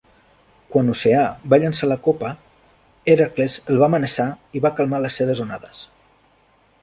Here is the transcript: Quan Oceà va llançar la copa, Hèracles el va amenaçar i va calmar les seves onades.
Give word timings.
Quan 0.75 0.87
Oceà 0.93 1.25
va 1.53 1.59
llançar 1.63 1.89
la 1.91 1.97
copa, 2.07 2.31
Hèracles 3.15 3.57
el 3.73 3.81
va 3.83 3.91
amenaçar 3.93 4.27
i 4.57 4.63
va 4.67 4.75
calmar 4.81 5.05
les 5.07 5.19
seves 5.21 5.43
onades. 5.45 5.85